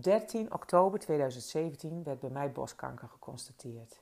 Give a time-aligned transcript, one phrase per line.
[0.00, 4.00] Op 13 oktober 2017 werd bij mij borstkanker geconstateerd.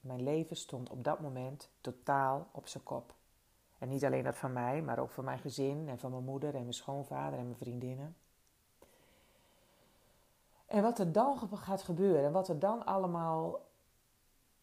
[0.00, 3.14] Mijn leven stond op dat moment totaal op zijn kop.
[3.78, 6.54] En niet alleen dat van mij, maar ook van mijn gezin en van mijn moeder
[6.54, 8.16] en mijn schoonvader en mijn vriendinnen.
[10.66, 13.60] En wat er dan gaat gebeuren en wat er dan allemaal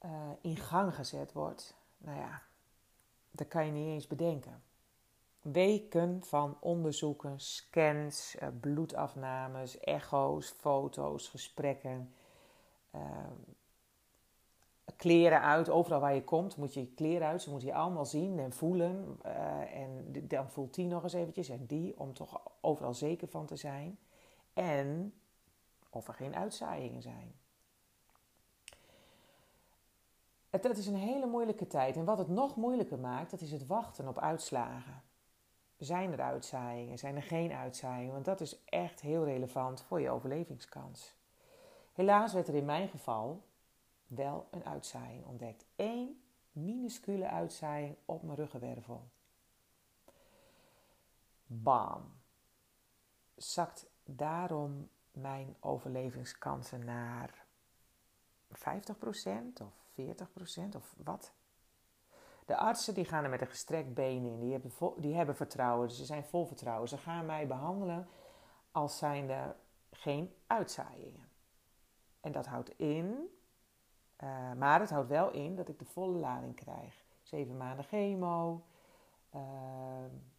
[0.06, 0.12] uh,
[0.42, 2.42] in gang gezet wordt, nou ja,
[3.32, 4.64] dat kan je niet eens bedenken.
[5.42, 12.14] Weken van onderzoeken, scans, uh, bloedafnames, echo's, foto's, gesprekken.
[12.96, 13.02] Uh,
[14.96, 17.42] kleren uit, overal waar je komt moet je kleren uit.
[17.42, 19.20] Ze moeten je allemaal zien en voelen.
[19.26, 23.46] Uh, en dan voelt die nog eens eventjes en die, om toch overal zeker van
[23.46, 24.00] te zijn.
[24.54, 25.14] En
[25.90, 27.34] of er geen uitzaaiingen zijn.
[30.50, 31.96] Het, is een hele moeilijke tijd.
[31.96, 35.02] En wat het nog moeilijker maakt, dat is het wachten op uitslagen.
[35.82, 36.98] Zijn er uitzaaiingen?
[36.98, 38.14] Zijn er geen uitzaaiingen?
[38.14, 41.14] Want dat is echt heel relevant voor je overlevingskans.
[41.94, 43.44] Helaas werd er in mijn geval
[44.08, 45.66] wel een uitzaaiing ontdekt.
[45.76, 49.08] Eén minuscule uitzaaiing op mijn ruggenwervel.
[51.46, 52.20] Bam.
[53.36, 57.46] Zakt daarom mijn overlevingskansen naar
[58.54, 58.58] 50%
[59.62, 61.34] of 40% of wat?
[62.52, 64.40] De artsen die gaan er met een gestrekt been in.
[64.40, 65.88] Die hebben, die hebben vertrouwen.
[65.88, 66.90] Dus ze zijn vol vertrouwen.
[66.90, 68.08] Ze gaan mij behandelen
[68.72, 69.56] als zijnde
[69.92, 71.30] geen uitzaaiingen.
[72.20, 73.30] En dat houdt in,
[74.24, 77.06] uh, maar het houdt wel in dat ik de volle lading krijg.
[77.22, 78.66] Zeven maanden chemo,
[79.36, 79.42] uh,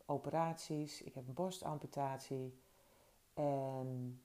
[0.06, 2.60] operaties, ik heb een borstamputatie
[3.34, 4.22] en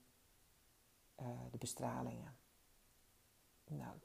[1.22, 2.36] uh, de bestralingen.
[3.68, 3.96] Nou,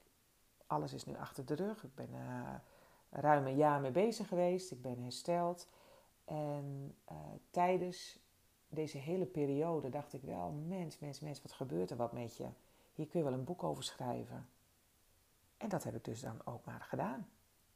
[0.67, 1.85] alles is nu achter de rug.
[1.85, 2.11] Ik ben
[3.13, 4.71] ruim een jaar mee bezig geweest.
[4.71, 5.69] Ik ben hersteld.
[6.25, 7.17] En uh,
[7.51, 8.19] tijdens
[8.69, 12.47] deze hele periode dacht ik wel: mens, mens, mens, wat gebeurt er wat met je?
[12.93, 14.49] Hier kun je wel een boek over schrijven.
[15.57, 17.29] En dat heb ik dus dan ook maar gedaan.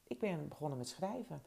[0.02, 1.42] Ik ben begonnen met schrijven.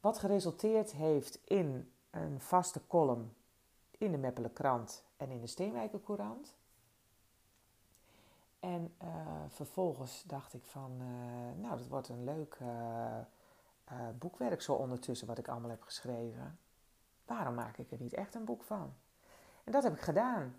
[0.00, 3.34] Wat geresulteerd heeft in een vaste column
[3.90, 6.54] in de Meppele Krant en in de Steenwijker Courant.
[8.64, 9.08] En uh,
[9.48, 13.18] vervolgens dacht ik van, uh, nou, dat wordt een leuk uh,
[14.18, 16.58] boekwerk zo ondertussen wat ik allemaal heb geschreven.
[17.26, 18.94] Waarom maak ik er niet echt een boek van?
[19.64, 20.56] En dat heb ik gedaan.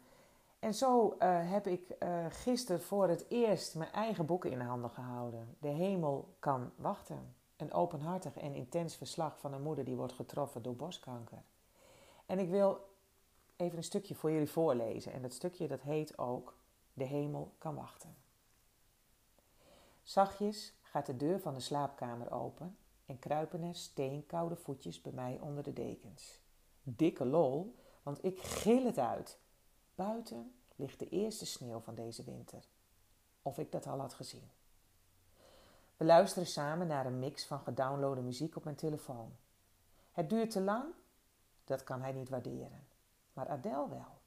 [0.59, 1.95] En zo heb ik
[2.29, 5.55] gisteren voor het eerst mijn eigen boeken in handen gehouden.
[5.59, 7.35] De hemel kan wachten.
[7.57, 11.43] Een openhartig en intens verslag van een moeder die wordt getroffen door borstkanker.
[12.25, 12.89] En ik wil
[13.55, 15.13] even een stukje voor jullie voorlezen.
[15.13, 16.55] En dat stukje dat heet ook
[16.95, 18.15] de hemel kan wachten.
[20.03, 25.39] Zachtjes gaat de deur van de slaapkamer open en kruipen er steenkoude voetjes bij mij
[25.41, 26.39] onder de dekens.
[26.83, 29.39] Dikke lol, want ik gil het uit.
[29.95, 32.67] Buiten ligt de eerste sneeuw van deze winter.
[33.41, 34.49] Of ik dat al had gezien.
[35.97, 39.35] We luisteren samen naar een mix van gedownloade muziek op mijn telefoon.
[40.11, 40.93] Het duurt te lang?
[41.63, 42.87] Dat kan hij niet waarderen.
[43.33, 44.19] Maar Adele wel.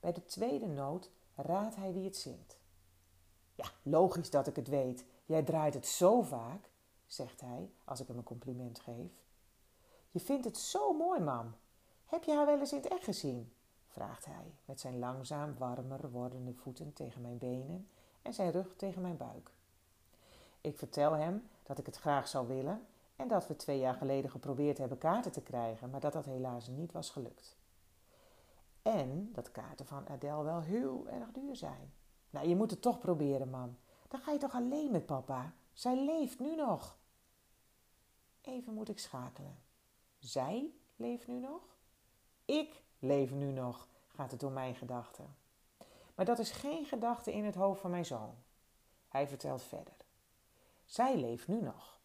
[0.00, 1.10] Bij de tweede noot
[1.42, 2.58] raadt hij wie het zingt.
[3.54, 5.04] Ja, logisch dat ik het weet.
[5.24, 6.70] Jij draait het zo vaak,
[7.06, 9.12] zegt hij als ik hem een compliment geef.
[10.10, 11.54] Je vindt het zo mooi, mam.
[12.06, 13.52] Heb je haar wel eens in het echt gezien?
[13.86, 17.88] vraagt hij met zijn langzaam warmer wordende voeten tegen mijn benen
[18.22, 19.50] en zijn rug tegen mijn buik.
[20.60, 22.86] Ik vertel hem dat ik het graag zou willen
[23.16, 26.68] en dat we twee jaar geleden geprobeerd hebben kaarten te krijgen, maar dat dat helaas
[26.68, 27.56] niet was gelukt.
[28.90, 31.92] En dat kaarten van Adele wel heel erg duur zijn.
[32.30, 33.78] Nou, je moet het toch proberen, mam.
[34.08, 35.52] Dan ga je toch alleen met papa?
[35.72, 36.98] Zij leeft nu nog.
[38.40, 39.58] Even moet ik schakelen.
[40.18, 41.62] Zij leeft nu nog?
[42.44, 45.36] Ik leef nu nog, gaat het door mijn gedachten.
[46.14, 48.34] Maar dat is geen gedachte in het hoofd van mijn zoon.
[49.08, 49.94] Hij vertelt verder.
[50.84, 52.00] Zij leeft nu nog.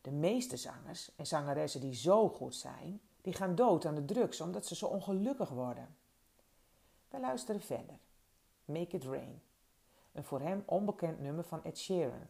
[0.00, 4.40] De meeste zangers en zangeressen die zo goed zijn, die gaan dood aan de drugs
[4.40, 5.96] omdat ze zo ongelukkig worden.
[7.08, 7.98] We luisteren verder.
[8.64, 9.42] Make It Rain.
[10.12, 12.26] Een voor hem onbekend nummer van Ed Sheeran.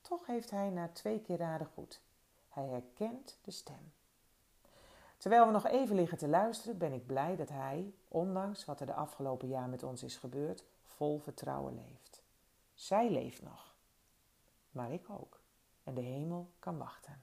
[0.00, 2.00] Toch heeft hij na twee keer raden goed.
[2.48, 3.92] Hij herkent de stem.
[5.16, 8.86] Terwijl we nog even liggen te luisteren, ben ik blij dat hij, ondanks wat er
[8.86, 12.22] de afgelopen jaar met ons is gebeurd, vol vertrouwen leeft.
[12.74, 13.76] Zij leeft nog.
[14.70, 15.40] Maar ik ook.
[15.82, 17.22] En de hemel kan wachten.